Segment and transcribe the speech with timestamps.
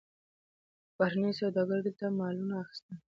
[0.97, 2.97] بهرنیو سوداګرو دلته مالونه اخیستل.